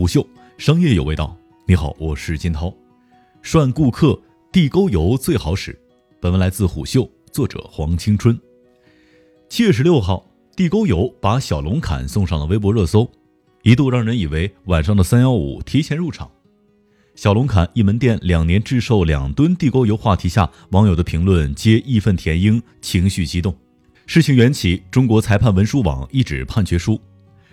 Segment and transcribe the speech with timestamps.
[0.00, 1.36] 虎嗅商业有味道。
[1.66, 2.74] 你好，我是金涛。
[3.42, 4.18] 涮顾客
[4.50, 5.78] 地沟油最好使。
[6.18, 8.40] 本文来自虎嗅，作者黄青春。
[9.50, 10.26] 七月十六号，
[10.56, 13.12] 地沟油把小龙坎送上了微博热搜，
[13.62, 16.30] 一度让人以为晚上的三幺五提前入场。
[17.14, 23.54] 小龙坎一门店两年制售两吨地沟油话题下，网友的评论皆义愤填膺，情绪激动。
[24.06, 26.98] 事情缘起，中国裁判文书网一纸判决书。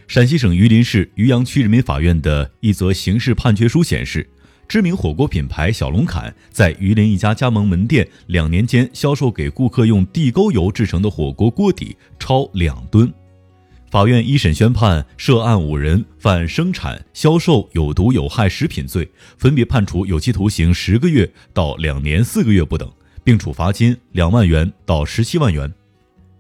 [0.08, 4.28] 陕西省榆林市榆阳区人民法院的一则刑事判决书显示，
[4.66, 13.14] 知名火锅品牌小龙坎在榆林一家加盟门店两年间销售给顾客用地沟油制成的火锅锅底超两吨。
[13.92, 22.90] 法院一审宣判涉案五人犯生产、销售有毒有害食品罪，分别判处有期徒刑十个月到两年四个月不等，
[23.26, 25.74] 并处罚金两万元到十七万元。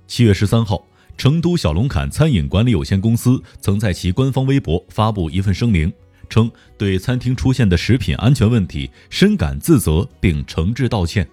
[0.07, 0.86] 七月十三号。
[1.17, 5.91] 成都小龙坎餐饮管理有限公司曾在其官方微博发布一份声明，
[6.29, 11.27] 称对餐厅出现的食品安全问题深感自责，并诚挚道歉。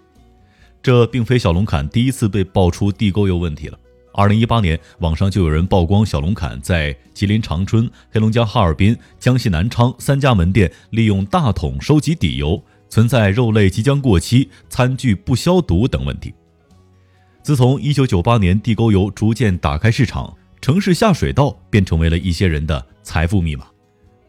[0.83, 3.79] 这并非小龙坎第一次被爆出地沟油问题了。
[4.15, 16.33] 二零一八年，网上就有人曝光小龙坎在吉林长春、黑龙江哈尔滨、江西南昌三家门店利用大桶收集底油，存在肉类即将过期、餐具不消毒等问题。
[17.45, 23.67] 自从1998年地沟油逐渐打开市场，城市下水道便成为了一些人的财富密码。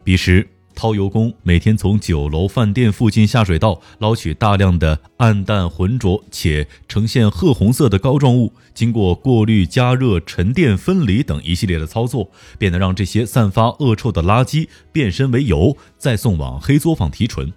[0.04, 17.50] 彼时，掏油工每天从酒楼、饭店附近下水道捞取大量的暗淡浑浊且呈现褐红色的膏状物，经过过滤、加热、沉淀、分离等一系列的操作，便能让这些散发恶臭的垃圾变身为油，再送往黑作坊提纯。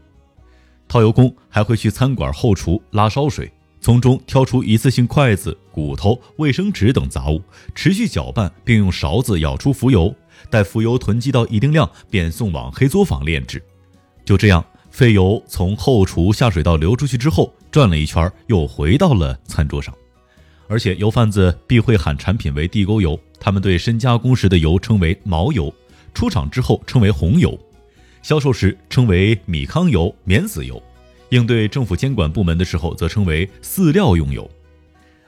[0.87, 3.51] 掏油工还会去餐馆后厨拉烧水。
[3.81, 7.41] 从中挑出一次性筷子、骨头、卫生纸等杂物，
[7.73, 10.13] 持续搅拌，并用勺子舀出浮油。
[10.49, 13.61] 待浮油囤积到一定量，便送往黑作坊炼制。
[14.25, 19.93] 就这样，废油从后厨下水道流出去之后，转了一圈，又回到了餐桌上。
[20.67, 25.73] 而且，油贩子必会喊产品为地沟油，他们对深加工时的油称为毛油，
[26.13, 27.57] 出厂之后称为红油，
[28.21, 30.81] 销售时称为米糠油、免死油。
[31.29, 34.49] 应对政府监管部门的时候，则称为饲料用油。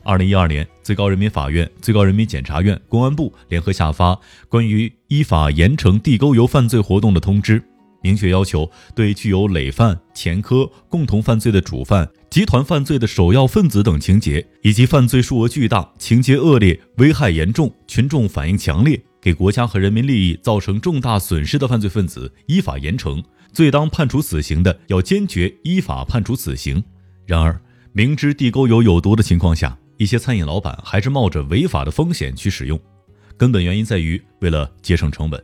[0.03, 4.19] 二零一二年，最高人民法院、最高人民检察院、公安部联合下发
[4.50, 7.61] 关于依法严惩地沟油犯罪活动的通知，
[8.01, 23.23] 明确要求对具有累犯、前科、共同犯罪的主犯、集团犯罪的首要分子等情节，以及犯罪数额巨大、情节恶劣、危害严重、群众反应强烈、给国家和人民利益造成重大损失的犯罪分子，依法严惩。
[23.53, 26.84] 最当判处死刑的，要坚决依法判处死刑。
[27.25, 27.59] 然而，
[27.94, 32.79] 明知地沟油有毒的情况下，一些餐饮老板还是冒着违法的风险去使用。
[33.38, 35.44] 根本原因在于为了节省成本。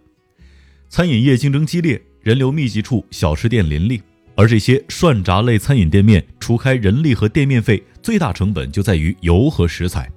[0.87, 4.01] 餐饮业竞争激烈，人流密集处小吃店林立，
[4.35, 10.09] 而这些涮炸类餐饮店面，除开人力和店面费，最大成本就在于油和食材。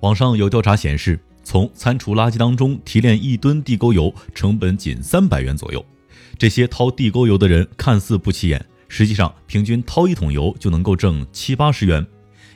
[0.00, 5.84] 网上有调查显示，从餐厨垃圾当中提炼一吨地沟油，成本仅三百元左右。
[6.38, 12.06] 这些掏地沟油的人看似不起眼，实际上平均掏一桶油就能够挣七八十元。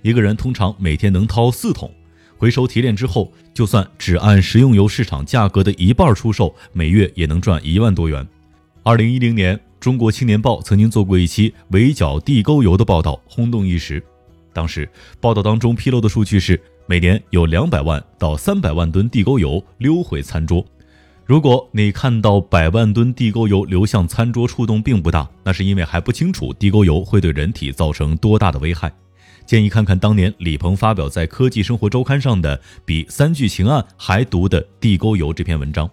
[0.03, 1.93] 一个人通常每天能掏四桶，
[2.39, 8.27] 回收提炼之后，就算只按食用油市场价格的一半出售，每月也能赚一万多元。
[8.85, 14.01] 二零一零年，《中国青年报》曾经做过一期围剿地沟油的报道，轰动一时。
[14.53, 14.89] 当时
[15.21, 20.65] 报道当中披露的数据是，每年有两百万到三百万吨地沟油溜回餐桌。
[21.25, 28.93] 如果你看到百万吨地沟油流向餐桌触动并不大，那是因为还不清楚地沟油会对人体造成多大的危害。
[29.47, 35.89] 建议看看当年李鹏发表在《科技生活周刊》上的“比三聚氰胺还毒的地沟油”这篇文章。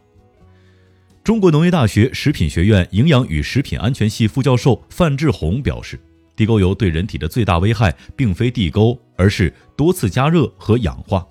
[1.24, 6.00] 中国农业大学食品学院营养与食品安全系副教授范志红表示，
[6.36, 11.26] 地沟油对人体的最大危害并非地沟，而是多次加热和氧化。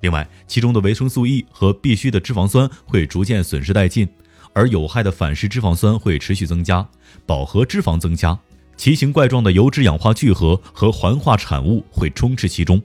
[0.00, 4.08] 另外，其中的维生素 E 和必需的脂肪酸会逐渐损失殆尽，
[4.52, 6.86] 而有害的反式脂肪酸会持续增加，
[7.26, 8.38] 饱和脂肪增加，
[8.76, 12.80] 奇形怪状的油脂氧化聚合和环化产物会充斥其中。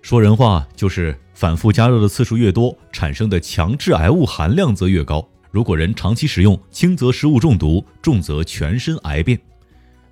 [0.00, 5.26] 说人话就是，反复加热的次数越多，产生的强致癌物含量则越高。
[5.50, 9.38] 如果人长期食用，轻则食物中毒，重则全身癌变。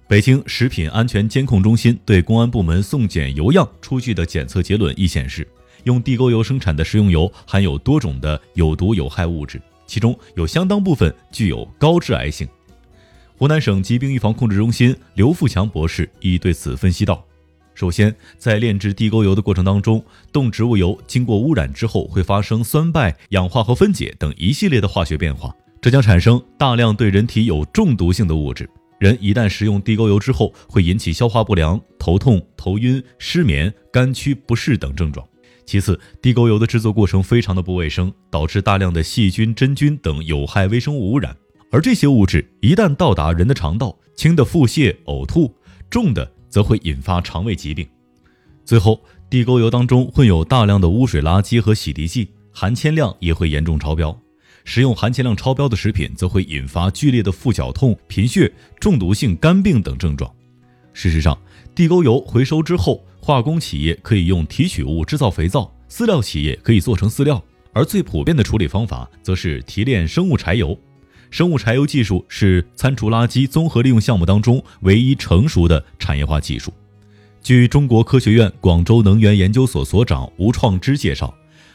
[0.08, 5.46] 北京食品安全监控中心对公安部门送检油样出具的检测结论亦显示。
[5.84, 12.46] 用地沟油生产的食用油含有多种的有毒有害物质，其中有相当部分具有高致癌性。
[13.36, 17.24] 湖南省疾病预防控制中心刘富强博士亦对此分析道：
[17.74, 28.68] 首先，在炼制地沟油的过程当中，动植物油经过污染之后会发生酸败、氧化和分解等一系列的化学变化，这将产生大量对人体有中毒性的物质。
[28.98, 35.24] 人一旦食用地沟油之后，会引起消化不良、头痛、头晕、失眠、肝区不适等症状。
[35.68, 41.36] 其次，地沟油的制作过程非常的不卫生，导致大量的细菌、真菌等有害微生物污染。
[41.70, 45.54] 而这些物质一旦到达人的肠道，轻的腹泻、呕吐，
[45.90, 47.86] 重的则会引发肠胃疾病。
[48.64, 48.98] 最后，
[49.28, 54.18] 地沟油当中混有大量的污水垃圾和洗涤剂，含铅量也会严重超标。
[54.64, 58.50] 食用含铅量超标的食品，则会引发剧烈的腹绞痛、贫血、
[58.80, 60.34] 中毒性肝病等症状。
[60.94, 61.38] 事实上，
[61.74, 67.44] 地沟油回收之后，化工企业可以用提取物制造肥皂，饲料企业可以做成饲料，
[67.74, 70.74] 而最普遍的处理方法则是提炼生物柴油。
[71.30, 76.72] 生物柴油技术是餐厨垃圾综合利用项目当中唯一成熟的产业化技术。
[77.42, 81.34] 据中国科学院广州能源研究所所长吴创之介绍，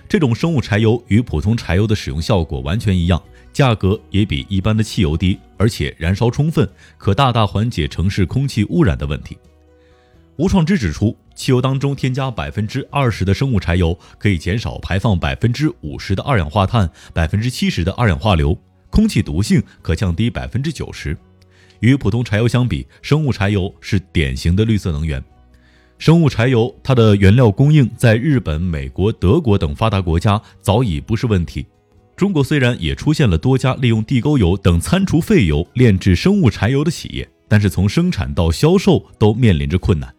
[0.09, 3.21] 这种生物柴油与普通柴油的使用效果完全一样，
[3.53, 6.67] 价格也比一般的汽油低，而且燃烧充分，
[6.97, 9.38] 可大大缓解城市空气污染的问题。
[10.38, 18.57] 吴创之指出，汽油当中添加百分之二十的生物柴油，可以减少排放百分之五十的二氧化碳，百分之七十的二氧化硫，
[18.89, 21.15] 空气毒性可降低百分之九十。
[21.81, 25.24] 与普通柴油相比，生物柴油是典型的绿色能源。
[26.00, 31.65] 生物柴油它的原料供应在日本、美国、德国等发达国家早已不是问题。
[32.15, 40.13] 中国虽然也出现了多家利用地沟油等餐厨废油炼制生物柴油的企业，但是从生产到销售都面临着困难。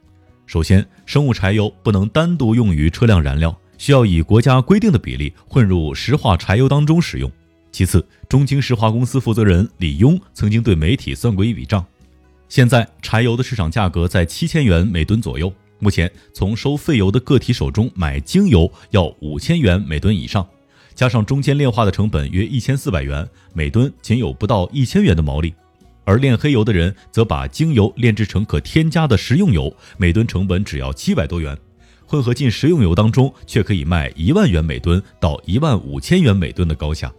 [0.55, 7.29] 首先，生物柴油不能单独用于车辆燃料，需要以国家规定的比例混入石化柴油当中使用。
[7.73, 11.85] 其次，中兴石化公司负责人李庸曾经对媒体算过一笔账：
[12.49, 20.47] 现在柴油的市场价格在七千元每吨左右，目前从收废油的个体手中买精油要五千元每吨以上，
[20.95, 25.53] 加上中间炼化的成本约一千四百元每吨，仅有不到一千元的毛利。
[26.05, 31.57] 而炼黑油的人则把精油炼制成可添加的食用油，每吨成本只要七百多元，
[32.07, 37.13] 混合进食用油当中却可以卖一万元每吨到一万五千元每吨的高价。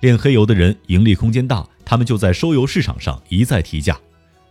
[0.00, 3.98] 炼黑油的人盈利空间大，他们就在收油市场上一再提价。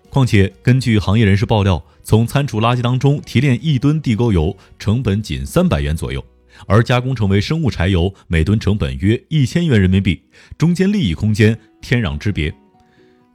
[0.09, 6.23] 况且根据行业人士爆料，从餐厨垃圾当中提炼一吨地沟油成本仅三百元左右，
[6.67, 10.21] 而加工成为生物柴油每吨成本约一千元人民币，
[10.57, 12.53] 中间利益空间天壤之别。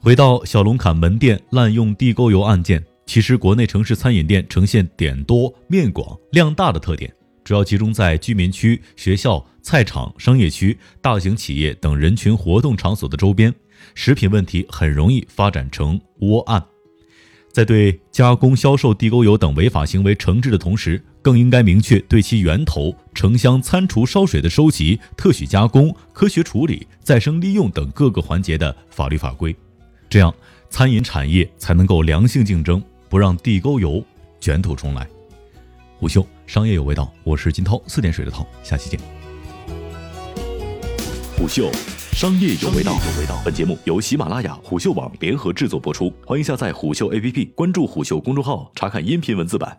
[0.08, 7.12] 回到小龙坎门店滥用地沟油案件，其实国内城市餐饮店呈现点多面广量大的特点，
[7.44, 13.54] 主要集中在居民区、学校、菜场、商业区、大型企业等人群活动场所的周边，
[13.94, 16.64] 食品问题很容易发展成窝案。
[17.52, 29.54] 在对加工销售地沟油等违法行为惩治的同时，更应该明确对其源头、城乡餐厨烧水的收集、特许加工、科学处理、再生利用等各个环节的法律法规。
[30.10, 30.34] 这样，
[30.70, 34.02] 餐饮产业才能够良性竞争，不让地沟油
[34.40, 35.06] 卷土重来。
[35.98, 38.98] 虎嗅商业有味道，我是金涛，四点水的涛，下期见。
[41.36, 41.70] 虎嗅
[42.12, 42.98] 商业有味道，
[43.44, 49.76] 本节目由喜马拉雅、虎嗅网联合制作播出，欢迎下载虎嗅 APP，关注虎嗅公众号，查看音频文字版。